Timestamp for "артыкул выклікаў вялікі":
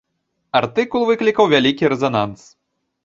0.59-1.83